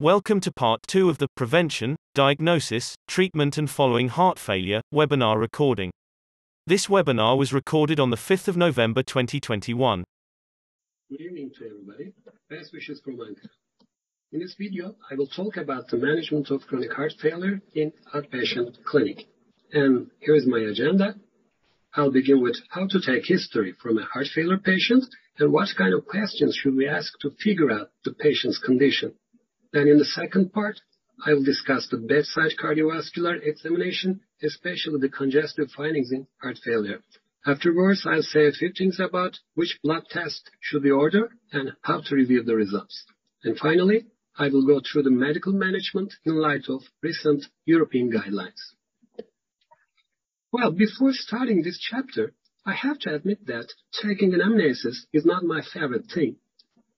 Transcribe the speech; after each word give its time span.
Welcome 0.00 0.40
to 0.40 0.52
part 0.52 0.82
2 0.88 1.08
of 1.08 1.16
the 1.16 1.28
Prevention, 1.36 1.96
Diagnosis, 2.14 2.96
Treatment 3.08 3.56
and 3.56 3.70
Following 3.70 4.08
Heart 4.08 4.38
Failure 4.38 4.82
webinar 4.92 5.40
recording. 5.40 5.90
This 6.66 6.88
webinar 6.88 7.38
was 7.38 7.54
recorded 7.54 7.98
on 7.98 8.10
the 8.10 8.18
5th 8.18 8.46
of 8.46 8.58
November 8.58 9.02
2021. 9.02 10.04
Good 11.08 11.20
evening 11.22 11.50
to 11.56 11.64
everybody. 11.64 12.12
Best 12.50 12.74
wishes 12.74 13.00
from 13.02 13.16
Ankara. 13.16 13.48
In 14.32 14.40
this 14.40 14.54
video, 14.58 14.96
I 15.10 15.14
will 15.14 15.28
talk 15.28 15.56
about 15.56 15.88
the 15.88 15.96
management 15.96 16.50
of 16.50 16.66
chronic 16.66 16.92
heart 16.92 17.14
failure 17.18 17.62
in 17.72 17.90
outpatient 18.14 18.84
clinic. 18.84 19.26
And 19.72 20.10
here 20.18 20.34
is 20.34 20.46
my 20.46 20.58
agenda. 20.58 21.14
I'll 21.94 22.12
begin 22.12 22.42
with 22.42 22.58
how 22.68 22.86
to 22.86 23.00
take 23.00 23.24
history 23.24 23.72
from 23.82 23.96
a 23.96 24.04
heart 24.04 24.26
failure 24.26 24.58
patient 24.58 25.06
and 25.38 25.50
what 25.50 25.70
kind 25.74 25.94
of 25.94 26.04
questions 26.04 26.54
should 26.54 26.76
we 26.76 26.86
ask 26.86 27.18
to 27.20 27.30
figure 27.42 27.70
out 27.70 27.92
the 28.04 28.12
patient's 28.12 28.58
condition. 28.58 29.14
In 29.76 29.98
the 29.98 30.06
second 30.06 30.54
part, 30.54 30.80
I 31.26 31.34
will 31.34 31.44
discuss 31.44 31.86
the 31.90 31.98
bedside 31.98 32.52
cardiovascular 32.58 33.46
examination, 33.46 34.22
especially 34.42 35.00
the 35.00 35.10
congestive 35.10 35.70
findings 35.76 36.12
in 36.12 36.26
heart 36.40 36.56
failure. 36.64 37.00
Afterwards, 37.44 38.06
I'll 38.06 38.22
say 38.22 38.46
a 38.46 38.52
few 38.52 38.72
things 38.72 38.98
about 38.98 39.38
which 39.54 39.78
blood 39.82 40.04
test 40.08 40.50
should 40.60 40.82
be 40.82 40.90
ordered 40.90 41.30
and 41.52 41.72
how 41.82 42.00
to 42.00 42.14
review 42.14 42.42
the 42.42 42.56
results. 42.56 43.04
And 43.44 43.58
finally, 43.58 44.06
I 44.38 44.48
will 44.48 44.66
go 44.66 44.80
through 44.80 45.02
the 45.02 45.10
medical 45.10 45.52
management 45.52 46.14
in 46.24 46.36
light 46.36 46.70
of 46.70 46.80
recent 47.02 47.44
European 47.66 48.10
guidelines. 48.10 48.72
Well, 50.52 50.72
before 50.72 51.12
starting 51.12 51.62
this 51.62 51.78
chapter, 51.78 52.32
I 52.64 52.72
have 52.72 52.98
to 53.00 53.14
admit 53.14 53.46
that 53.46 53.74
taking 54.02 54.32
an 54.32 54.40
anamnesis 54.40 55.04
is 55.12 55.26
not 55.26 55.44
my 55.44 55.60
favorite 55.60 56.06
thing. 56.12 56.36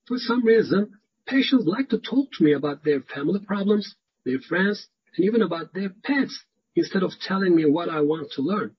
For 0.07 0.17
some 0.17 0.45
reason, 0.45 0.98
Patients 1.29 1.67
like 1.67 1.89
to 1.89 1.99
talk 1.99 2.31
to 2.33 2.43
me 2.43 2.53
about 2.53 2.83
their 2.83 3.01
family 3.01 3.39
problems, 3.45 3.95
their 4.25 4.39
friends, 4.39 4.87
and 5.15 5.23
even 5.25 5.43
about 5.43 5.73
their 5.75 5.89
pets 6.03 6.43
instead 6.75 7.03
of 7.03 7.11
telling 7.21 7.55
me 7.55 7.65
what 7.65 7.87
I 7.87 8.01
want 8.01 8.31
to 8.31 8.41
learn. 8.41 8.75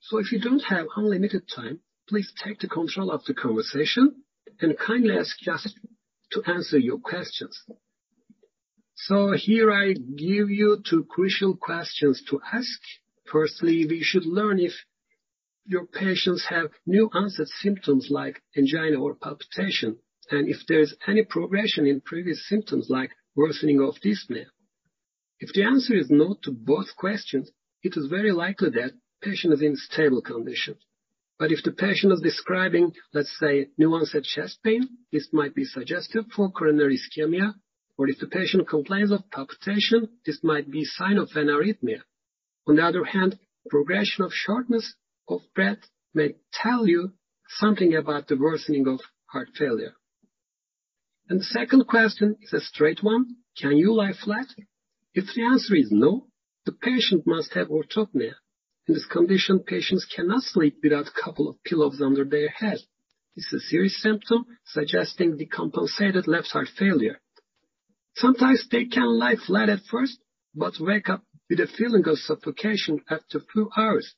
So 0.00 0.16
if 0.16 0.32
you 0.32 0.40
don't 0.40 0.64
have 0.64 0.86
unlimited 0.96 1.42
time, 1.54 1.80
please 2.08 2.32
take 2.42 2.60
the 2.60 2.68
control 2.68 3.10
of 3.10 3.24
the 3.26 3.34
conversation 3.34 4.22
and 4.60 4.78
kindly 4.78 5.18
ask 5.18 5.38
just 5.38 5.78
to 6.30 6.42
answer 6.46 6.78
your 6.78 6.98
questions. 6.98 7.62
So 8.94 9.32
here 9.32 9.70
I 9.70 9.92
give 9.92 10.48
you 10.48 10.82
two 10.88 11.04
crucial 11.04 11.56
questions 11.56 12.22
to 12.30 12.40
ask. 12.54 12.80
Firstly, 13.30 13.86
we 13.86 14.02
should 14.02 14.24
learn 14.24 14.58
if 14.58 14.72
your 15.66 15.86
patients 15.86 16.46
have 16.48 16.70
new 16.86 17.10
onset 17.12 17.48
symptoms 17.48 18.08
like 18.10 18.42
angina 18.56 18.96
or 18.96 19.14
palpitation 19.14 19.98
and 20.30 20.48
if 20.48 20.58
there's 20.68 20.94
any 21.06 21.24
progression 21.24 21.86
in 21.86 22.00
previous 22.00 22.48
symptoms 22.48 22.88
like 22.88 23.10
worsening 23.34 23.80
of 23.80 23.96
dyspnea. 24.04 24.46
If 25.40 25.52
the 25.54 25.64
answer 25.64 25.94
is 25.94 26.10
no 26.10 26.36
to 26.42 26.52
both 26.52 26.94
questions, 26.96 27.50
it 27.82 27.96
is 27.96 28.06
very 28.06 28.32
likely 28.32 28.70
that 28.70 28.92
patient 29.22 29.52
is 29.54 29.62
in 29.62 29.76
stable 29.76 30.22
condition. 30.22 30.76
But 31.38 31.50
if 31.50 31.64
the 31.64 31.72
patient 31.72 32.12
is 32.12 32.20
describing, 32.20 32.92
let's 33.12 33.36
say, 33.38 33.70
new 33.76 33.92
onset 33.94 34.22
chest 34.22 34.58
pain, 34.62 34.88
this 35.10 35.28
might 35.32 35.54
be 35.54 35.64
suggestive 35.64 36.26
for 36.34 36.52
coronary 36.52 36.98
ischemia, 36.98 37.54
or 37.98 38.08
if 38.08 38.18
the 38.18 38.28
patient 38.28 38.68
complains 38.68 39.10
of 39.10 39.28
palpitation, 39.30 40.08
this 40.24 40.38
might 40.44 40.70
be 40.70 40.84
sign 40.84 41.18
of 41.18 41.30
an 41.34 41.48
arrhythmia. 41.48 42.02
On 42.68 42.76
the 42.76 42.84
other 42.84 43.04
hand, 43.04 43.38
progression 43.68 44.24
of 44.24 44.32
shortness 44.32 44.94
of 45.28 45.40
breath 45.54 45.90
may 46.14 46.36
tell 46.52 46.86
you 46.86 47.12
something 47.48 47.94
about 47.94 48.28
the 48.28 48.36
worsening 48.36 48.86
of 48.86 49.00
heart 49.26 49.48
failure. 49.56 49.94
And 51.32 51.40
the 51.40 51.44
second 51.44 51.86
question 51.86 52.36
is 52.42 52.52
a 52.52 52.60
straight 52.60 53.02
one. 53.02 53.36
Can 53.56 53.78
you 53.78 53.94
lie 53.94 54.12
flat? 54.12 54.48
If 55.14 55.24
the 55.34 55.44
answer 55.44 55.74
is 55.74 55.88
no, 55.90 56.26
the 56.66 56.72
patient 56.72 57.22
must 57.26 57.54
have 57.54 57.68
orthopnea. 57.68 58.34
In 58.86 58.92
this 58.92 59.06
condition, 59.06 59.60
patients 59.60 60.04
cannot 60.14 60.42
sleep 60.42 60.76
without 60.82 61.08
a 61.08 61.24
couple 61.24 61.48
of 61.48 61.64
pillows 61.64 62.02
under 62.04 62.26
their 62.26 62.50
head. 62.50 62.80
It's 63.34 63.50
a 63.50 63.60
serious 63.60 63.98
symptom 64.02 64.44
suggesting 64.66 65.38
decompensated 65.38 66.26
left 66.26 66.52
heart 66.52 66.68
failure. 66.78 67.18
Sometimes 68.14 68.68
they 68.70 68.84
can 68.84 69.18
lie 69.18 69.36
flat 69.36 69.70
at 69.70 69.86
first, 69.90 70.18
but 70.54 70.74
wake 70.80 71.08
up 71.08 71.24
with 71.48 71.60
a 71.60 71.66
feeling 71.66 72.06
of 72.08 72.18
suffocation 72.18 73.00
after 73.08 73.38
a 73.38 73.46
few 73.50 73.70
hours. 73.74 74.14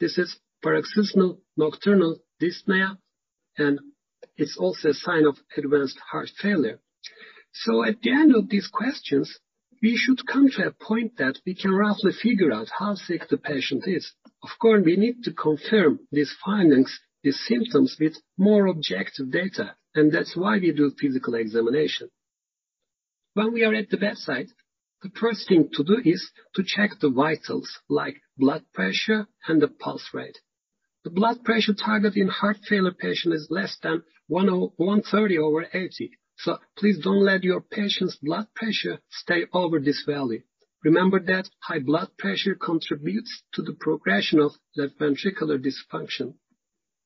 This 0.00 0.18
is 0.18 0.40
paroxysmal 0.60 1.40
nocturnal 1.56 2.18
dyspnea 2.42 2.98
and 3.56 3.78
it's 4.36 4.56
also 4.58 4.90
a 4.90 4.94
sign 4.94 5.26
of 5.26 5.38
advanced 5.56 5.98
heart 6.10 6.30
failure. 6.40 6.80
So 7.52 7.84
at 7.84 8.00
the 8.02 8.12
end 8.12 8.34
of 8.34 8.48
these 8.48 8.68
questions, 8.68 9.38
we 9.82 9.96
should 9.96 10.26
come 10.26 10.48
to 10.50 10.66
a 10.66 10.72
point 10.72 11.16
that 11.18 11.38
we 11.46 11.54
can 11.54 11.72
roughly 11.72 12.12
figure 12.12 12.52
out 12.52 12.68
how 12.78 12.94
sick 12.94 13.28
the 13.28 13.38
patient 13.38 13.84
is. 13.86 14.12
Of 14.42 14.50
course, 14.60 14.82
we 14.84 14.96
need 14.96 15.24
to 15.24 15.32
confirm 15.32 16.00
these 16.12 16.34
findings, 16.44 17.00
these 17.22 17.40
symptoms 17.46 17.96
with 17.98 18.16
more 18.36 18.66
objective 18.66 19.30
data, 19.30 19.74
and 19.94 20.12
that's 20.12 20.36
why 20.36 20.58
we 20.58 20.72
do 20.72 20.92
physical 20.98 21.34
examination. 21.34 22.10
When 23.34 23.52
we 23.52 23.64
are 23.64 23.74
at 23.74 23.90
the 23.90 23.96
bedside, 23.96 24.48
the 25.02 25.10
first 25.18 25.48
thing 25.48 25.70
to 25.72 25.82
do 25.82 25.98
is 26.04 26.30
to 26.54 26.62
check 26.64 26.90
the 27.00 27.10
vitals 27.10 27.70
like 27.88 28.20
blood 28.36 28.64
pressure 28.74 29.26
and 29.48 29.62
the 29.62 29.68
pulse 29.68 30.10
rate. 30.12 30.38
The 31.02 31.10
blood 31.10 31.44
pressure 31.44 31.72
target 31.72 32.16
in 32.16 32.28
heart 32.28 32.58
failure 32.68 32.92
patient 32.92 33.34
is 33.34 33.48
less 33.50 33.78
than 33.82 34.02
130 34.28 35.38
over 35.38 35.66
80. 35.72 36.10
So 36.36 36.58
please 36.76 36.98
don't 36.98 37.24
let 37.24 37.42
your 37.42 37.62
patient's 37.62 38.16
blood 38.16 38.48
pressure 38.54 39.00
stay 39.10 39.46
over 39.52 39.78
this 39.78 40.04
value. 40.06 40.42
Remember 40.84 41.18
that 41.20 41.48
high 41.60 41.78
blood 41.78 42.08
pressure 42.18 42.54
contributes 42.54 43.42
to 43.52 43.62
the 43.62 43.74
progression 43.74 44.40
of 44.40 44.52
left 44.76 44.98
ventricular 44.98 45.58
dysfunction. 45.58 46.34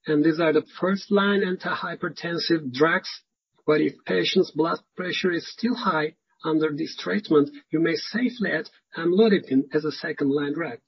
And 0.06 0.24
these 0.24 0.40
are 0.40 0.52
the 0.52 0.66
first 0.80 1.10
line 1.10 1.40
antihypertensive 1.40 2.72
drugs. 2.72 3.22
But 3.66 3.80
if 3.80 3.94
patient's 4.04 4.50
blood 4.50 4.80
pressure 4.96 5.32
is 5.32 5.50
still 5.50 5.74
high 5.74 6.16
under 6.44 6.70
this 6.70 6.96
treatment, 6.96 7.50
you 7.70 7.80
may 7.80 7.94
safely 7.94 8.50
add 8.50 8.68
amlodipine 8.96 9.64
as 9.72 9.84
a 9.84 9.92
second 9.92 10.30
line 10.30 10.52
drug. 10.52 10.78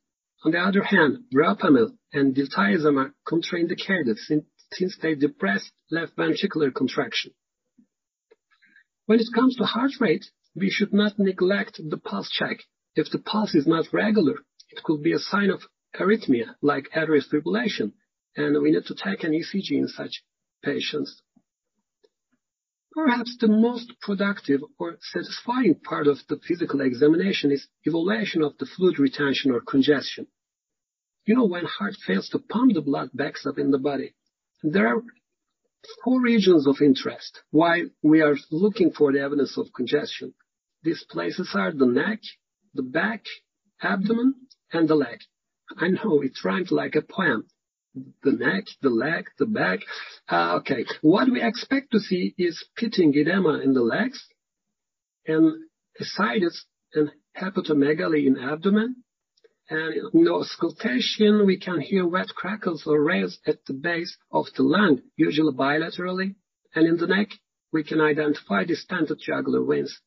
On 0.46 0.52
the 0.52 0.60
other 0.60 0.84
hand, 0.84 1.24
verapamil 1.34 1.98
and 2.12 2.32
diltiazem 2.32 2.96
are 3.00 3.12
contraindicated 3.26 4.16
since 4.70 4.96
they 5.02 5.16
depress 5.16 5.72
left 5.90 6.16
ventricular 6.16 6.72
contraction. 6.72 7.32
When 9.06 9.18
it 9.18 9.26
comes 9.34 9.56
to 9.56 9.64
heart 9.64 9.90
rate, 9.98 10.26
we 10.54 10.70
should 10.70 10.92
not 10.92 11.18
neglect 11.18 11.80
the 11.90 11.96
pulse 11.96 12.30
check. 12.30 12.58
If 12.94 13.10
the 13.10 13.18
pulse 13.18 13.56
is 13.56 13.66
not 13.66 13.92
regular, 13.92 14.36
it 14.70 14.84
could 14.84 15.02
be 15.02 15.14
a 15.14 15.18
sign 15.18 15.50
of 15.50 15.62
arrhythmia, 15.98 16.54
like 16.62 16.92
atrial 16.94 17.24
fibrillation, 17.28 17.94
and 18.36 18.62
we 18.62 18.70
need 18.70 18.84
to 18.84 18.94
take 18.94 19.24
an 19.24 19.32
ECG 19.32 19.72
in 19.72 19.88
such 19.88 20.22
patients. 20.62 21.22
Perhaps 22.92 23.36
the 23.40 23.48
most 23.48 23.92
productive 24.00 24.60
or 24.78 24.96
satisfying 25.12 25.74
part 25.74 26.06
of 26.06 26.18
the 26.28 26.38
physical 26.46 26.82
examination 26.82 27.50
is 27.50 27.66
evaluation 27.82 28.42
of 28.44 28.56
the 28.58 28.66
fluid 28.66 29.00
retention 29.00 29.50
or 29.50 29.60
congestion. 29.60 30.28
You 31.26 31.34
know, 31.34 31.46
when 31.46 31.64
heart 31.64 31.94
fails 32.06 32.28
to 32.30 32.38
pump, 32.38 32.74
the 32.74 32.80
blood 32.80 33.10
backs 33.12 33.44
up 33.46 33.58
in 33.58 33.72
the 33.72 33.78
body. 33.78 34.14
There 34.62 34.86
are 34.86 35.02
four 36.04 36.20
regions 36.20 36.66
of 36.66 36.76
interest 36.80 37.40
why 37.50 37.82
we 38.02 38.20
are 38.22 38.36
looking 38.50 38.92
for 38.92 39.12
the 39.12 39.20
evidence 39.20 39.58
of 39.58 39.72
congestion. 39.74 40.34
These 40.84 41.04
places 41.10 41.50
are 41.54 41.72
the 41.72 41.86
neck, 41.86 42.20
the 42.74 42.82
back, 42.82 43.24
abdomen, 43.82 44.34
and 44.72 44.88
the 44.88 44.94
leg. 44.94 45.18
I 45.76 45.88
know 45.88 46.22
it 46.22 46.44
rhymes 46.44 46.70
like 46.70 46.94
a 46.94 47.02
poem. 47.02 47.48
The 48.22 48.32
neck, 48.32 48.66
the 48.82 48.90
leg, 48.90 49.26
the 49.38 49.46
back. 49.46 49.80
Uh, 50.28 50.58
okay. 50.60 50.84
What 51.00 51.30
we 51.30 51.42
expect 51.42 51.90
to 51.92 51.98
see 51.98 52.34
is 52.38 52.64
pitting 52.76 53.14
edema 53.16 53.60
in 53.64 53.72
the 53.72 53.82
legs 53.82 54.22
and 55.26 55.64
ascites 55.98 56.66
and 56.94 57.10
hepatomegaly 57.36 58.26
in 58.26 58.38
abdomen 58.38 59.02
and 59.68 60.14
in 60.14 60.28
auscultation, 60.28 61.44
we 61.44 61.58
can 61.58 61.80
hear 61.80 62.06
wet 62.06 62.28
crackles 62.28 62.84
or 62.86 63.02
rales 63.02 63.38
at 63.46 63.64
the 63.66 63.72
base 63.72 64.16
of 64.30 64.46
the 64.56 64.62
lung, 64.62 65.02
usually 65.16 65.52
bilaterally. 65.52 66.36
And 66.74 66.86
in 66.86 66.96
the 66.96 67.08
neck, 67.08 67.28
we 67.72 67.82
can 67.82 68.00
identify 68.00 68.64
distended 68.64 69.18
jugular 69.18 69.64
veins. 69.64 70.00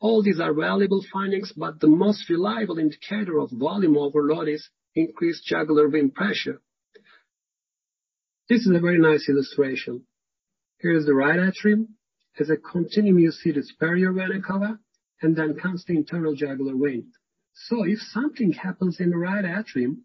All 0.00 0.22
these 0.22 0.40
are 0.40 0.52
valuable 0.52 1.02
findings, 1.12 1.52
but 1.56 1.80
the 1.80 1.88
most 1.88 2.28
reliable 2.28 2.78
indicator 2.78 3.38
of 3.38 3.50
volume 3.50 3.96
overload 3.96 4.48
is 4.48 4.68
increased 4.94 5.46
jugular 5.46 5.88
vein 5.88 6.10
pressure. 6.10 6.60
This 8.48 8.66
is 8.66 8.74
a 8.74 8.80
very 8.80 8.98
nice 8.98 9.28
illustration. 9.28 10.04
Here 10.80 10.96
is 10.96 11.06
the 11.06 11.14
right 11.14 11.38
atrium. 11.38 11.96
As 12.38 12.50
a 12.50 12.56
continuum, 12.56 13.18
you 13.18 13.30
see 13.30 13.52
the 13.52 13.62
superior 13.62 14.12
vena 14.12 14.40
cava, 14.42 14.78
and 15.22 15.36
then 15.36 15.54
comes 15.54 15.84
the 15.84 15.96
internal 15.96 16.34
jugular 16.34 16.74
vein. 16.76 17.12
So 17.54 17.84
if 17.84 17.98
something 17.98 18.52
happens 18.52 19.00
in 19.00 19.10
the 19.10 19.18
right 19.18 19.44
atrium, 19.44 20.04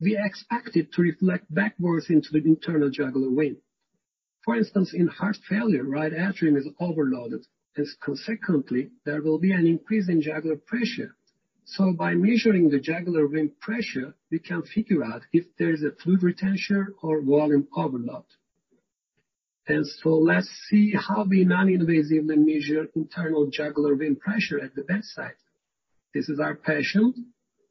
we 0.00 0.18
expect 0.18 0.76
it 0.76 0.92
to 0.92 1.02
reflect 1.02 1.52
backwards 1.52 2.10
into 2.10 2.28
the 2.32 2.42
internal 2.44 2.90
jugular 2.90 3.34
vein. 3.34 3.58
For 4.44 4.56
instance, 4.56 4.94
in 4.94 5.08
heart 5.08 5.36
failure, 5.48 5.84
right 5.84 6.12
atrium 6.12 6.56
is 6.56 6.68
overloaded 6.78 7.46
and 7.76 7.86
consequently, 8.00 8.90
there 9.04 9.22
will 9.22 9.38
be 9.38 9.52
an 9.52 9.66
increase 9.66 10.08
in 10.08 10.20
jugular 10.20 10.56
pressure. 10.56 11.14
So 11.64 11.92
by 11.92 12.14
measuring 12.14 12.68
the 12.68 12.80
jugular 12.80 13.28
vein 13.28 13.52
pressure, 13.60 14.14
we 14.30 14.40
can 14.40 14.62
figure 14.62 15.04
out 15.04 15.22
if 15.32 15.44
there 15.56 15.72
is 15.72 15.84
a 15.84 15.92
fluid 16.02 16.22
retention 16.22 16.94
or 17.02 17.22
volume 17.22 17.68
overload. 17.76 18.24
And 19.68 19.86
so 19.86 20.16
let's 20.16 20.48
see 20.68 20.94
how 20.94 21.24
we 21.24 21.44
non-invasively 21.44 22.38
measure 22.38 22.88
internal 22.96 23.46
jugular 23.46 23.94
vein 23.94 24.16
pressure 24.16 24.60
at 24.60 24.74
the 24.74 24.82
bedside. 24.82 25.36
This 26.12 26.28
is 26.28 26.40
our 26.40 26.56
patient. 26.56 27.16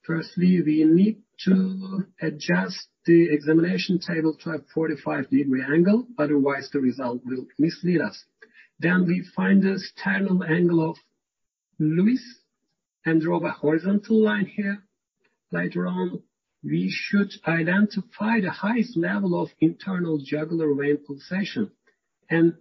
Firstly, 0.03 0.62
we 0.65 0.86
need 0.86 1.21
to 1.45 2.06
adjust 2.21 2.88
the 3.06 3.33
examination 3.33 4.00
table 4.00 4.38
to 4.44 4.51
a 4.51 4.59
45 4.74 5.30
degree 5.30 5.63
angle, 5.63 6.07
otherwise 6.18 6.69
the 6.71 6.80
result 6.80 7.21
will 7.25 7.45
mislead 7.57 8.01
us. 8.01 8.24
Then 8.80 9.06
we 9.06 9.25
find 9.36 9.62
the 9.62 9.77
sternal 9.77 10.44
angle 10.44 10.89
of 10.89 10.97
Louis 11.80 12.21
and 13.06 13.21
draw 13.21 13.39
a 13.39 13.51
horizontal 13.51 14.24
line 14.24 14.45
here. 14.45 14.83
Later 15.51 15.88
on, 15.88 16.24
we 16.63 16.89
should 16.89 17.31
identify 17.45 18.39
the 18.39 18.51
highest 18.51 18.95
level 18.95 19.42
of 19.42 19.50
internal 19.59 20.18
jugular 20.18 20.74
vein 20.74 20.97
pulsation. 21.06 21.71
And 22.30 22.56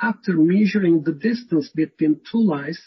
after 0.00 0.32
measuring 0.32 1.02
the 1.02 1.12
distance 1.12 1.70
between 1.74 2.20
two 2.30 2.42
lines, 2.42 2.80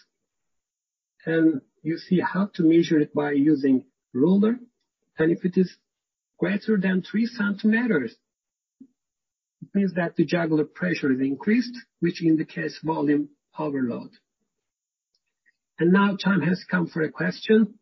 and 1.28 1.62
you 1.84 1.98
see 1.98 2.20
how 2.20 2.50
to 2.56 2.64
measure 2.64 3.00
it 3.00 3.14
by 3.14 3.32
using 3.32 3.86
ruler, 4.14 4.58
and 5.20 5.32
if 5.32 5.46
it 5.46 5.58
is 5.58 5.76
greater 6.40 6.78
than 6.78 7.04
3 7.04 7.26
centimeters, 7.26 8.16
it 9.62 9.68
means 9.74 9.94
that 9.96 10.16
the 10.16 10.26
jugular 10.26 10.64
pressure 10.66 11.12
is 11.12 11.20
increased, 11.20 11.78
which 12.00 12.24
indicates 12.24 12.80
volume 12.84 13.30
overload. 13.60 14.12
And 15.80 15.92
now 15.92 16.16
time 16.16 16.42
has 16.42 16.64
come 16.70 16.88
for 16.88 17.02
a 17.02 17.12
question. 17.12 17.76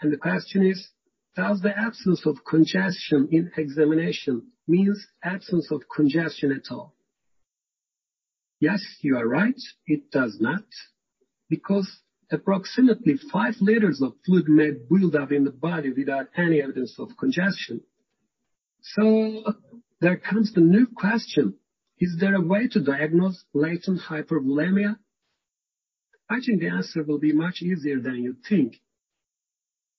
And 0.00 0.12
the 0.12 0.18
question 0.18 0.66
is, 0.66 0.88
does 1.36 1.60
the 1.60 1.72
absence 1.76 2.26
of 2.26 2.44
congestion 2.44 3.28
in 3.30 3.50
examination 3.56 4.50
means 4.66 5.06
absence 5.22 5.70
of 5.70 5.82
congestion 5.94 6.52
at 6.52 6.70
all? 6.70 6.94
Yes, 8.60 8.82
you 9.02 9.16
are 9.16 9.26
right. 9.26 9.60
It 9.86 10.10
does 10.10 10.38
not, 10.40 10.64
because 11.48 11.88
approximately 12.30 13.16
5 13.32 13.54
liters 13.60 14.02
of 14.02 14.12
fluid 14.24 14.48
may 14.48 14.70
build 14.90 15.16
up 15.16 15.32
in 15.32 15.44
the 15.44 15.50
body 15.50 15.90
without 15.90 16.28
any 16.36 16.62
evidence 16.62 16.94
of 16.98 17.16
congestion. 17.18 17.80
So 18.82 19.44
there 20.00 20.16
comes 20.16 20.52
the 20.52 20.60
new 20.60 20.86
question: 20.86 21.54
Is 21.98 22.16
there 22.20 22.34
a 22.34 22.40
way 22.40 22.68
to 22.68 22.80
diagnose 22.80 23.44
latent 23.54 24.00
hypervolemia? 24.08 24.98
I 26.30 26.40
think 26.44 26.60
the 26.60 26.68
answer 26.68 27.02
will 27.02 27.18
be 27.18 27.32
much 27.32 27.62
easier 27.62 28.00
than 28.00 28.16
you 28.16 28.36
think. 28.48 28.76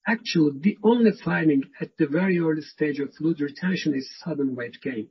Actually, 0.07 0.60
the 0.62 0.78
only 0.84 1.12
finding 1.25 1.63
at 1.81 1.98
the 1.98 2.07
very 2.07 2.40
early 2.40 2.62
stage 2.62 3.00
of 3.00 3.13
fluid 3.16 3.42
retention 3.42 3.94
is 3.96 4.10
sudden 4.24 4.56
weight 4.56 4.78
gain, 4.81 5.10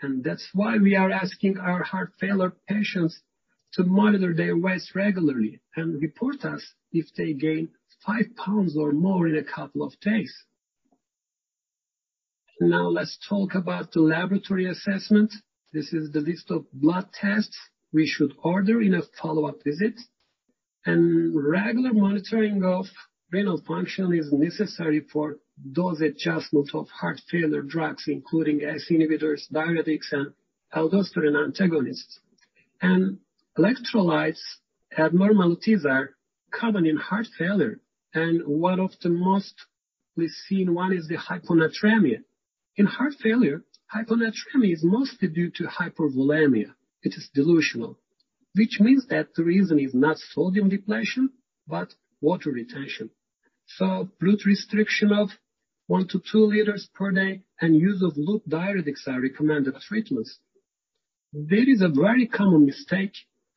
and 0.00 0.22
that's 0.22 0.48
why 0.54 0.76
we 0.76 0.94
are 0.94 1.10
asking 1.10 1.58
our 1.58 1.82
heart 1.82 2.12
failure 2.20 2.52
patients 2.68 3.20
to 3.74 3.84
monitor 3.84 4.34
their 4.34 4.56
weights 4.56 4.92
regularly 4.94 5.60
and 5.76 6.00
report 6.00 6.44
us 6.44 6.62
if 6.92 7.06
they 7.16 7.32
gain 7.34 7.68
5 8.06 8.36
pounds 8.36 8.76
or 8.76 8.92
more 8.92 9.28
in 9.28 9.36
a 9.36 9.44
couple 9.44 9.82
of 9.82 9.98
days. 10.00 10.32
Now, 12.60 12.88
let's 12.88 13.18
talk 13.28 13.54
about 13.54 13.92
the 13.92 14.00
laboratory 14.00 14.66
assessment. 14.66 15.32
This 15.72 15.92
is 15.92 16.10
the 16.12 16.20
list 16.20 16.50
of 16.50 16.66
blood 16.72 17.06
tests 17.12 17.56
we 17.92 18.06
should 18.06 18.32
order 18.42 18.80
in 18.82 18.94
a 18.94 19.02
follow-up 19.20 19.62
visit, 19.64 19.94
and 20.84 21.34
regular 21.34 21.92
monitoring 21.92 22.64
of 22.64 22.86
renal 23.30 23.62
function 23.66 24.12
is 24.12 24.32
necessary 24.32 25.00
for 25.12 25.36
dose 25.72 26.00
adjustment 26.00 26.70
of 26.74 26.88
heart 26.88 27.20
failure 27.30 27.62
drugs, 27.62 28.04
including 28.06 28.62
ACE 28.62 28.90
inhibitors, 28.90 29.42
diuretics, 29.52 30.12
and 30.12 30.32
aldosterone 30.74 31.44
antagonists. 31.44 32.20
Electrolytes 33.58 34.38
abnormalities 34.96 35.84
are 35.84 36.10
common 36.52 36.86
in 36.86 36.96
heart 36.96 37.26
failure, 37.36 37.80
and 38.14 38.46
one 38.46 38.78
of 38.78 38.92
the 39.02 39.08
most 39.08 39.66
seen 40.46 40.74
one 40.74 40.92
is 40.92 41.08
the 41.08 41.16
hyponatremia. 41.16 42.22
In 42.76 42.86
heart 42.86 43.14
failure, 43.20 43.64
hyponatremia 43.92 44.72
is 44.74 44.84
mostly 44.84 45.26
due 45.26 45.50
to 45.56 45.64
hypervolemia. 45.64 46.72
It 47.02 47.14
is 47.16 47.30
dilutional, 47.36 47.96
which 48.54 48.78
means 48.78 49.08
that 49.08 49.34
the 49.34 49.42
reason 49.42 49.80
is 49.80 49.92
not 49.92 50.18
sodium 50.18 50.68
depletion, 50.68 51.30
but 51.66 51.92
water 52.20 52.50
retention. 52.52 53.10
So 53.66 54.08
fluid 54.20 54.46
restriction 54.46 55.10
of 55.12 55.30
1 55.88 56.06
to 56.08 56.22
2 56.30 56.46
liters 56.46 56.88
per 56.94 57.10
day 57.10 57.42
and 57.60 57.74
use 57.74 58.02
of 58.02 58.16
loop 58.16 58.44
diuretics 58.48 59.08
are 59.08 59.20
recommended 59.20 59.74
treatments. 59.80 60.38
There 61.32 61.68
is 61.68 61.82
a 61.82 61.88
very 61.88 62.28
common 62.28 62.64
mistake 62.64 63.14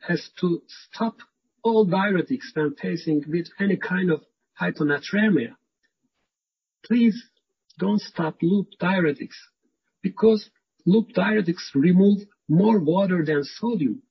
as 0.08 0.30
to 0.40 0.62
stop 0.68 1.18
all 1.64 1.86
diuretics 1.86 2.54
when 2.54 2.76
facing 2.76 3.24
with 3.28 3.48
any 3.60 3.78
kind 3.78 4.12
of 4.12 4.22
hyponatremia. 4.60 5.56
Please 6.86 7.22
don't 7.78 8.02
stop 8.02 8.38
loop 8.42 8.68
diuretics, 8.82 9.38
because 10.02 10.50
loop 10.86 11.10
diuretics 11.16 11.74
remove 11.76 12.20
more 12.48 12.80
water 12.80 13.24
than 13.26 13.44
sodium. 13.44 14.02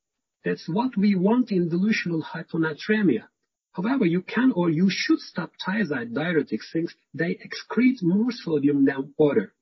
That's 0.45 0.69
what 0.69 0.97
we 0.97 1.15
want 1.15 1.51
in 1.51 1.69
dilutional 1.69 2.23
hyponatremia. 2.23 3.25
However, 3.73 4.07
you 4.07 4.23
can 4.23 4.53
or 4.53 4.71
you 4.71 4.89
should 4.91 5.21
stop 5.21 5.53
thiazide 5.67 6.13
diuretics 6.13 6.71
since 6.73 6.95
they 7.15 7.39
excrete 7.39 8.03
more 8.03 8.31
sodium 8.31 8.85
than 8.85 9.15
water. 9.17 9.53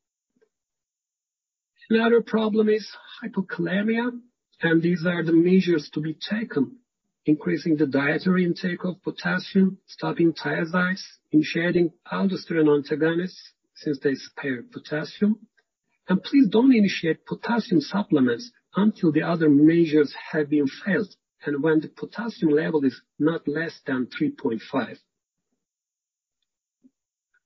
Another 1.90 2.22
problem 2.22 2.68
is 2.68 2.86
hypokalemia, 3.22 4.20
and 4.62 4.82
these 4.82 5.04
are 5.06 5.22
the 5.22 5.32
measures 5.32 5.88
to 5.94 6.00
be 6.00 6.14
taken: 6.14 6.78
increasing 7.26 7.76
the 7.76 7.86
dietary 7.86 8.44
intake 8.44 8.84
of 8.84 9.02
potassium, 9.02 9.78
stopping 9.86 10.32
thiazides, 10.32 11.02
initiating 11.30 11.92
aldosterone 12.10 12.76
antagonists, 12.76 13.52
since 13.74 13.98
they 14.00 14.14
spare 14.14 14.62
potassium. 14.62 15.46
And 16.08 16.22
please 16.22 16.48
don't 16.48 16.74
initiate 16.74 17.26
potassium 17.26 17.80
supplements 17.80 18.50
until 18.74 19.12
the 19.12 19.22
other 19.22 19.48
measures 19.50 20.14
have 20.32 20.48
been 20.48 20.66
failed, 20.66 21.14
and 21.44 21.62
when 21.62 21.80
the 21.80 21.88
potassium 21.88 22.52
level 22.52 22.84
is 22.84 23.00
not 23.18 23.46
less 23.46 23.78
than 23.86 24.06
3.5. 24.06 24.98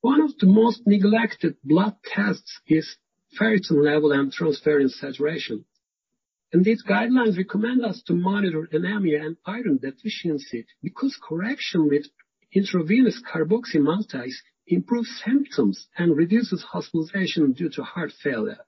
One 0.01 0.21
of 0.21 0.37
the 0.39 0.47
most 0.47 0.83
neglected 0.87 1.57
blood 1.63 1.97
tests 2.05 2.61
is 2.67 2.97
ferritin 3.39 3.85
level 3.85 4.13
and 4.13 4.33
transferrin 4.33 4.91
saturation. 4.91 5.65
And 6.53 6.65
these 6.65 6.85
guidelines 6.85 7.39
recommend 7.39 7.85
us 7.85 8.03
to 8.03 8.15
monitor 8.15 8.69
anemia 8.73 9.25
and 9.25 9.37
iron 9.47 9.79
deficiency, 9.79 10.67
because 10.83 11.19
correction 11.27 11.89
with 11.89 12.07
intravenous 12.53 13.23
carboxymaltose 13.23 14.37
improves 14.67 15.23
symptoms 15.25 15.89
and 15.97 16.17
reduces 16.17 16.63
hospitalization 16.63 17.53
due 17.53 17.71
to 17.71 17.83
heart 17.83 18.13
failure. 18.23 18.65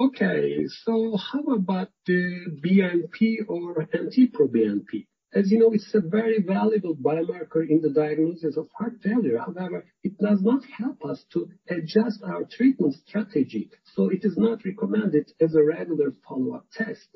Okay, 0.00 0.64
so 0.84 1.16
how 1.16 1.42
about 1.52 1.88
the 2.06 2.46
BNP 2.64 3.48
or 3.48 3.82
NT-proBNP? 3.82 5.06
As 5.34 5.50
you 5.50 5.58
know, 5.58 5.72
it's 5.72 5.94
a 5.94 6.00
very 6.00 6.40
valuable 6.40 6.96
biomarker 6.96 7.68
in 7.68 7.82
the 7.82 7.90
diagnosis 7.90 8.56
of 8.56 8.68
heart 8.78 8.94
failure. 9.02 9.38
However, 9.38 9.84
it 10.02 10.16
does 10.18 10.40
not 10.40 10.62
help 10.64 11.04
us 11.04 11.22
to 11.34 11.50
adjust 11.68 12.22
our 12.24 12.44
treatment 12.50 12.94
strategy, 13.06 13.70
so 13.94 14.08
it 14.08 14.24
is 14.24 14.38
not 14.38 14.64
recommended 14.64 15.30
as 15.38 15.54
a 15.54 15.62
regular 15.62 16.14
follow-up 16.26 16.64
test. 16.72 17.08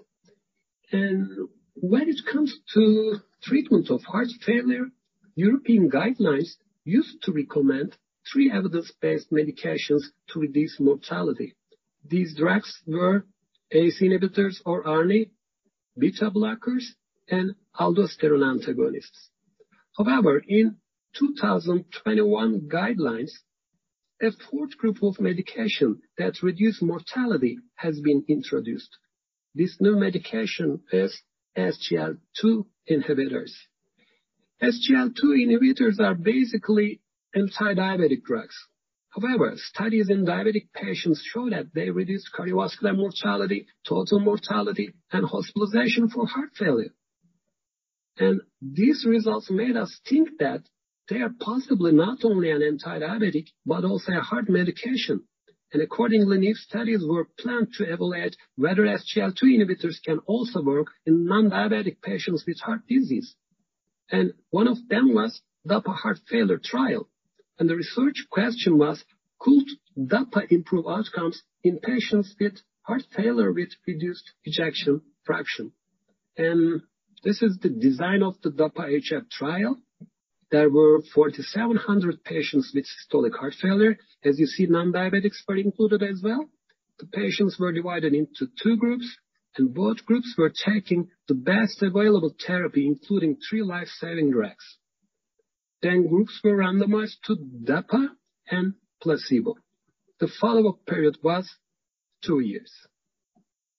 And 0.90 1.48
when 1.74 2.08
it 2.08 2.20
comes 2.30 2.54
to 2.74 3.16
treatment 3.42 3.90
of 3.90 4.02
heart 4.02 4.28
failure, 4.44 4.90
European 5.34 5.90
guidelines 5.90 6.50
used 6.84 7.22
to 7.22 7.32
recommend 7.32 7.96
three 8.30 8.52
evidence-based 8.52 9.32
medications 9.32 10.02
to 10.28 10.40
reduce 10.40 10.78
mortality. 10.78 11.54
These 12.04 12.36
drugs 12.36 12.82
were 12.86 13.24
ACE 13.70 14.02
inhibitors 14.02 14.60
or 14.66 14.86
ARNI, 14.86 15.30
beta 15.96 16.30
blockers, 16.30 16.84
and 17.28 17.54
aldosterone 17.78 18.48
antagonists. 18.48 19.30
However, 19.96 20.42
in 20.46 20.76
2021 21.18 22.68
guidelines, 22.68 23.30
a 24.22 24.30
fourth 24.50 24.76
group 24.76 25.02
of 25.02 25.20
medication 25.20 26.00
that 26.16 26.42
reduce 26.42 26.80
mortality 26.80 27.58
has 27.74 28.00
been 28.00 28.24
introduced. 28.28 28.96
This 29.54 29.76
new 29.80 29.96
medication 29.96 30.80
is 30.92 31.22
SGLT2 31.56 32.64
inhibitors. 32.90 33.52
SGLT2 34.62 35.22
inhibitors 35.24 35.98
are 36.00 36.14
basically 36.14 37.00
anti-diabetic 37.34 38.22
drugs. 38.22 38.54
However, 39.10 39.52
studies 39.56 40.08
in 40.08 40.24
diabetic 40.24 40.68
patients 40.72 41.22
show 41.22 41.50
that 41.50 41.74
they 41.74 41.90
reduce 41.90 42.30
cardiovascular 42.32 42.96
mortality, 42.96 43.66
total 43.86 44.20
mortality, 44.20 44.94
and 45.10 45.26
hospitalization 45.26 46.08
for 46.08 46.26
heart 46.26 46.50
failure. 46.56 46.94
And 48.18 48.40
these 48.60 49.04
results 49.08 49.50
made 49.50 49.76
us 49.76 50.00
think 50.08 50.38
that 50.38 50.62
they 51.08 51.20
are 51.20 51.34
possibly 51.40 51.92
not 51.92 52.24
only 52.24 52.50
an 52.50 52.62
anti-diabetic, 52.62 53.48
but 53.66 53.84
also 53.84 54.12
a 54.12 54.20
heart 54.20 54.48
medication. 54.48 55.24
And 55.72 55.82
accordingly, 55.82 56.38
new 56.38 56.54
studies 56.54 57.02
were 57.02 57.28
planned 57.38 57.72
to 57.78 57.84
evaluate 57.84 58.36
whether 58.56 58.82
SGLT2 58.82 59.42
inhibitors 59.42 60.02
can 60.04 60.18
also 60.26 60.62
work 60.62 60.88
in 61.06 61.24
non-diabetic 61.24 62.02
patients 62.02 62.44
with 62.46 62.60
heart 62.60 62.86
disease. 62.86 63.34
And 64.10 64.34
one 64.50 64.68
of 64.68 64.76
them 64.88 65.14
was 65.14 65.40
DAPA 65.66 65.94
heart 65.94 66.18
failure 66.28 66.60
trial. 66.62 67.08
And 67.58 67.68
the 67.70 67.76
research 67.76 68.26
question 68.30 68.76
was, 68.76 69.02
could 69.38 69.64
DAPA 69.96 70.50
improve 70.50 70.86
outcomes 70.86 71.42
in 71.64 71.78
patients 71.78 72.34
with 72.38 72.60
heart 72.82 73.02
failure 73.16 73.52
with 73.52 73.70
reduced 73.86 74.30
ejection 74.44 75.00
fraction? 75.24 75.72
This 77.22 77.40
is 77.40 77.58
the 77.62 77.68
design 77.68 78.22
of 78.22 78.40
the 78.42 78.50
DAPA-HF 78.50 79.30
trial. 79.30 79.80
There 80.50 80.68
were 80.68 81.02
4,700 81.14 82.24
patients 82.24 82.72
with 82.74 82.84
systolic 82.84 83.38
heart 83.38 83.54
failure. 83.60 83.96
As 84.24 84.38
you 84.40 84.46
see, 84.46 84.66
non-diabetics 84.66 85.46
were 85.46 85.56
included 85.56 86.02
as 86.02 86.20
well. 86.22 86.50
The 86.98 87.06
patients 87.06 87.58
were 87.58 87.72
divided 87.72 88.12
into 88.12 88.48
two 88.62 88.76
groups, 88.76 89.06
and 89.56 89.72
both 89.72 90.04
groups 90.04 90.34
were 90.36 90.50
taking 90.50 91.10
the 91.28 91.34
best 91.34 91.82
available 91.82 92.34
therapy, 92.44 92.86
including 92.86 93.36
three 93.48 93.62
life-saving 93.62 94.32
drugs. 94.32 94.78
Then 95.80 96.08
groups 96.08 96.40
were 96.42 96.56
randomized 96.56 97.20
to 97.26 97.36
DAPA 97.36 98.08
and 98.50 98.74
placebo. 99.00 99.54
The 100.20 100.28
follow-up 100.40 100.86
period 100.86 101.18
was 101.22 101.48
two 102.24 102.40
years. 102.40 102.72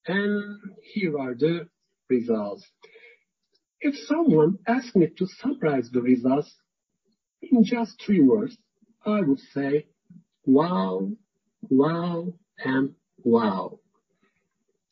And 0.07 0.59
here 0.93 1.17
are 1.17 1.35
the 1.35 1.69
results. 2.09 2.65
If 3.85 3.95
someone 4.07 4.59
asked 4.65 4.95
me 4.95 5.07
to 5.17 5.27
summarize 5.27 5.89
the 5.91 6.01
results 6.01 6.55
in 7.41 7.65
just 7.65 8.01
three 8.01 8.21
words, 8.21 8.57
I 9.05 9.19
would 9.19 9.41
say, 9.53 9.87
wow, 10.45 11.11
wow, 11.69 12.33
and 12.63 12.95
wow. 13.25 13.79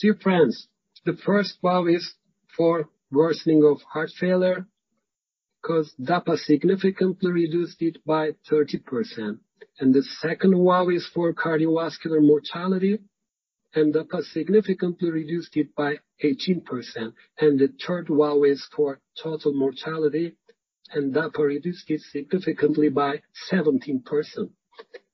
Dear 0.01 0.15
friends, 0.15 0.67
the 1.05 1.13
first 1.13 1.59
wow 1.63 1.85
is 1.85 2.15
for 2.57 2.89
worsening 3.09 3.63
of 3.63 3.81
heart 3.93 4.09
failure, 4.19 4.67
because 5.61 5.93
DAPA 5.97 6.35
significantly 6.35 7.31
reduced 7.31 7.81
it 7.81 8.03
by 8.05 8.31
30%. 8.51 9.39
And 9.79 9.93
the 9.93 10.03
second 10.03 10.57
wow 10.57 10.89
is 10.89 11.07
for 11.13 11.33
cardiovascular 11.33 12.21
mortality, 12.21 12.99
and 13.73 13.93
DAPA 13.93 14.23
significantly 14.23 15.09
reduced 15.09 15.55
it 15.55 15.73
by 15.75 15.95
18%. 16.23 16.63
And 17.39 17.59
the 17.59 17.69
third 17.85 18.09
wow 18.09 18.43
is 18.43 18.67
for 18.75 18.99
total 19.21 19.53
mortality, 19.53 20.35
and 20.93 21.13
DAPA 21.13 21.39
reduced 21.39 21.89
it 21.89 22.01
significantly 22.01 22.89
by 22.89 23.21
17%. 23.51 24.03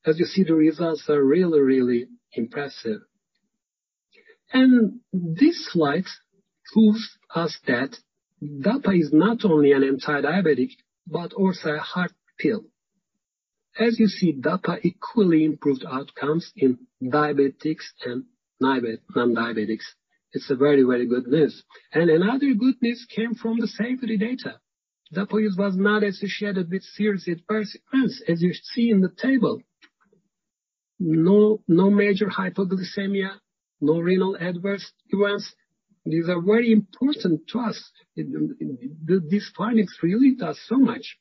As 0.05 0.19
you 0.19 0.25
see, 0.25 0.43
the 0.43 0.55
results 0.55 1.09
are 1.09 1.23
really, 1.23 1.59
really 1.59 2.07
impressive. 2.33 3.01
And 4.51 5.01
this 5.13 5.71
slide 5.71 6.05
proves 6.73 7.17
us 7.35 7.57
that 7.67 7.95
DAPA 8.41 8.99
is 8.99 9.11
not 9.13 9.45
only 9.45 9.71
an 9.71 9.83
anti-diabetic, 9.83 10.71
but 11.05 11.33
also 11.33 11.73
a 11.73 11.79
heart 11.79 12.11
pill. 12.39 12.65
As 13.79 13.99
you 13.99 14.07
see, 14.07 14.33
DAPA 14.33 14.79
equally 14.83 15.45
improved 15.45 15.85
outcomes 15.87 16.51
in 16.55 16.79
diabetics 17.03 17.85
and 18.05 18.25
non-diabetics. 18.59 19.85
It's 20.33 20.49
a 20.49 20.55
very, 20.55 20.83
very 20.83 21.05
good 21.07 21.27
news. 21.27 21.63
And 21.93 22.09
another 22.09 22.53
good 22.53 22.75
news 22.81 23.05
came 23.15 23.33
from 23.33 23.59
the 23.59 23.67
safety 23.67 24.17
data. 24.17 24.59
Use 25.11 25.55
was 25.57 25.77
not 25.77 26.03
associated 26.03 26.69
with 26.69 26.83
serious 26.83 27.27
adverse 27.27 27.77
events, 27.93 28.21
as 28.27 28.41
you 28.41 28.53
see 28.53 28.89
in 28.89 28.99
the 28.99 29.09
table. 29.21 29.61
No, 30.99 31.61
no 31.67 31.89
major 31.89 32.27
hypoglycemia, 32.27 33.39
no 33.79 33.99
renal 33.99 34.35
adverse 34.37 34.91
events. 35.09 35.55
These 36.05 36.27
are 36.27 36.41
very 36.41 36.71
important 36.71 37.47
to 37.49 37.59
us. 37.59 37.91
These 38.15 39.51
findings 39.57 39.97
really 40.01 40.35
does 40.35 40.59
so 40.67 40.77
much. 40.77 41.17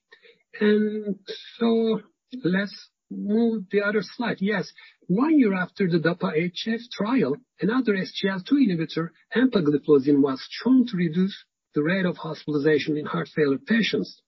And 0.60 1.16
so 1.58 2.00
let's 2.42 2.90
move 3.10 3.66
the 3.70 3.82
other 3.82 4.02
slide. 4.02 4.38
Yes, 4.40 4.72
one 5.08 5.38
year 5.38 5.54
after 5.54 5.88
the 5.88 5.98
DAPA-HF 5.98 6.90
trial, 6.90 7.36
another 7.60 7.94
SGLT2 7.94 8.52
inhibitor, 8.52 9.10
empagliflozin, 9.36 10.20
was 10.20 10.44
shown 10.50 10.86
to 10.88 10.96
reduce 10.96 11.44
the 11.74 11.82
rate 11.82 12.06
of 12.06 12.16
hospitalization 12.16 12.96
in 12.96 13.06
heart 13.06 13.28
failure 13.34 13.58
patients. 13.58 14.20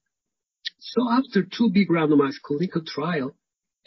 So 0.78 1.08
after 1.10 1.42
two 1.42 1.70
big 1.72 1.88
randomized 1.88 2.42
clinical 2.42 2.82
trial, 2.86 3.34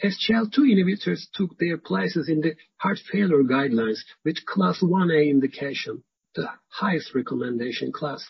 SGLT2 0.02 0.58
inhibitors 0.58 1.20
took 1.32 1.56
their 1.58 1.78
places 1.78 2.28
in 2.28 2.40
the 2.40 2.56
heart 2.76 2.98
failure 3.10 3.42
guidelines 3.44 4.00
with 4.24 4.44
class 4.44 4.80
1A 4.82 5.30
indication, 5.30 6.02
the 6.34 6.48
highest 6.68 7.14
recommendation 7.14 7.92
class. 7.92 8.24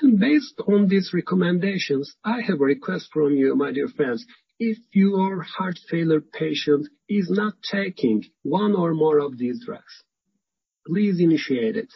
And 0.00 0.20
based 0.20 0.60
on 0.68 0.88
these 0.88 1.12
recommendations, 1.12 2.14
I 2.24 2.42
have 2.42 2.60
a 2.60 2.64
request 2.64 3.08
from 3.12 3.34
you, 3.34 3.54
my 3.56 3.72
dear 3.72 3.88
friends. 3.88 4.24
If 4.64 4.78
your 4.92 5.42
heart 5.42 5.80
failure 5.90 6.20
patient 6.20 6.86
is 7.08 7.28
not 7.28 7.54
taking 7.68 8.22
one 8.44 8.76
or 8.76 8.94
more 8.94 9.18
of 9.18 9.36
these 9.36 9.64
drugs, 9.66 10.04
please 10.86 11.18
initiate 11.18 11.76
it. 11.76 11.92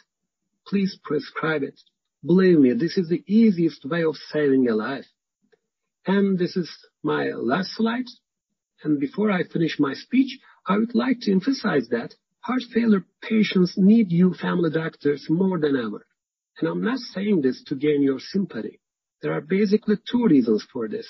Please 0.66 0.98
prescribe 1.04 1.62
it. 1.62 1.80
Believe 2.24 2.58
me, 2.58 2.72
this 2.72 2.98
is 2.98 3.08
the 3.08 3.22
easiest 3.28 3.84
way 3.84 4.02
of 4.02 4.16
saving 4.16 4.68
a 4.68 4.74
life. 4.74 5.06
And 6.08 6.40
this 6.40 6.56
is 6.56 6.68
my 7.04 7.26
last 7.30 7.70
slide. 7.76 8.08
And 8.82 8.98
before 8.98 9.30
I 9.30 9.44
finish 9.44 9.78
my 9.78 9.94
speech, 9.94 10.36
I 10.66 10.76
would 10.76 10.92
like 10.92 11.20
to 11.20 11.30
emphasize 11.30 11.86
that 11.90 12.16
heart 12.40 12.62
failure 12.74 13.04
patients 13.22 13.74
need 13.76 14.10
you 14.10 14.34
family 14.34 14.70
doctors 14.70 15.24
more 15.30 15.60
than 15.60 15.76
ever. 15.76 16.04
And 16.58 16.68
I'm 16.68 16.82
not 16.82 16.98
saying 16.98 17.42
this 17.42 17.62
to 17.68 17.76
gain 17.76 18.02
your 18.02 18.18
sympathy. 18.18 18.80
There 19.22 19.32
are 19.32 19.40
basically 19.40 19.98
two 20.10 20.26
reasons 20.26 20.66
for 20.72 20.88
this. 20.88 21.06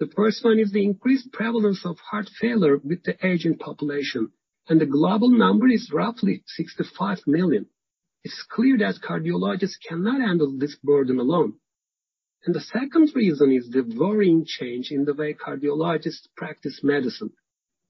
The 0.00 0.10
first 0.16 0.44
one 0.44 0.58
is 0.58 0.72
the 0.72 0.84
increased 0.84 1.32
prevalence 1.32 1.86
of 1.86 1.98
heart 2.00 2.28
failure 2.40 2.78
with 2.78 3.04
the 3.04 3.16
aging 3.24 3.58
population, 3.58 4.32
and 4.68 4.80
the 4.80 4.86
global 4.86 5.30
number 5.30 5.68
is 5.68 5.92
roughly 5.92 6.42
65 6.46 7.18
million. 7.26 7.66
It's 8.24 8.42
clear 8.50 8.76
that 8.78 9.02
cardiologists 9.02 9.78
cannot 9.86 10.20
handle 10.20 10.56
this 10.58 10.76
burden 10.82 11.20
alone. 11.20 11.54
And 12.44 12.54
the 12.54 12.60
second 12.60 13.12
reason 13.14 13.52
is 13.52 13.70
the 13.70 13.82
worrying 13.82 14.44
change 14.44 14.90
in 14.90 15.04
the 15.04 15.14
way 15.14 15.34
cardiologists 15.34 16.28
practice 16.36 16.80
medicine. 16.82 17.32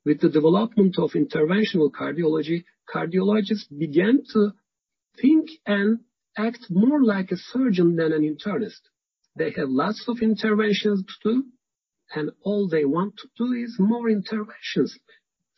With 0.05 0.21
the 0.21 0.29
development 0.29 0.99
of 0.99 1.13
interventional 1.13 1.91
cardiology, 1.91 2.65
cardiologists 2.93 3.67
began 3.77 4.23
to 4.33 4.53
think 5.21 5.49
and 5.65 6.01
act 6.37 6.67
more 6.69 7.03
like 7.03 7.31
a 7.31 7.37
surgeon 7.37 7.97
than 7.97 8.13
an 8.13 8.23
internist. 8.23 8.81
They 9.37 9.53
have 9.53 9.71
lots 9.71 10.05
of 10.07 10.21
interventions 10.21 11.03
to 11.23 11.33
do, 11.33 11.45
and 12.15 12.31
all 12.43 12.69
they 12.69 12.85
want 12.85 13.17
to 13.19 13.29
do 13.37 13.53
is 13.53 13.77
more 13.79 14.09
interventions. 14.09 14.99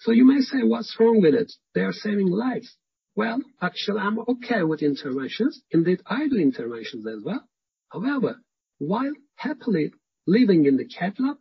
So 0.01 0.13
you 0.13 0.25
may 0.25 0.41
say, 0.41 0.59
what's 0.63 0.97
wrong 0.99 1.21
with 1.21 1.35
it? 1.35 1.53
They 1.75 1.83
are 1.83 1.93
saving 1.93 2.29
lives. 2.29 2.77
Well, 3.15 3.41
actually, 3.63 4.01
I'm 4.01 4.19
okay 4.19 4.63
with 4.63 4.83
interventions. 4.83 5.63
Indeed, 5.71 6.03
I 6.07 6.29
do 6.29 6.37
interventions 6.37 7.07
as 7.07 7.23
well. 7.25 7.49
However, 7.91 8.41
while 8.79 9.13
happily 9.37 9.93
living 10.27 10.67
in 10.67 10.77
the 10.77 10.87
cath 10.87 11.15
lab, 11.19 11.39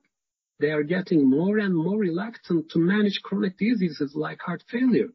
they 0.60 0.72
are 0.72 0.84
getting 0.84 1.30
more 1.30 1.58
and 1.58 1.76
more 1.76 1.98
reluctant 1.98 2.70
to 2.72 2.80
manage 2.80 3.20
chronic 3.24 3.58
diseases 3.58 4.14
like 4.16 4.40
heart 4.40 4.64
failure. 4.70 5.10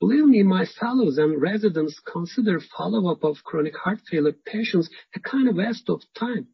Believe 0.00 0.24
me, 0.24 0.42
my 0.42 0.66
fellows 0.80 1.18
and 1.18 1.40
residents 1.40 2.00
consider 2.00 2.58
follow-up 2.76 3.22
of 3.22 3.44
chronic 3.44 3.76
heart 3.76 4.00
failure 4.10 4.34
patients 4.44 4.90
a 5.14 5.20
kind 5.20 5.48
of 5.48 5.54
waste 5.54 5.88
of 5.88 6.00
time. 6.18 6.48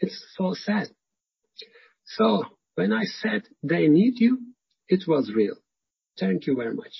It's 0.00 0.20
so 0.36 0.54
sad. 0.54 0.88
So 2.04 2.44
when 2.74 2.92
I 2.92 3.04
said 3.04 3.42
they 3.62 3.88
need 3.88 4.20
you, 4.20 4.38
it 4.88 5.06
was 5.08 5.32
real. 5.34 5.56
Thank 6.18 6.46
you 6.46 6.56
very 6.56 6.74
much. 6.74 6.92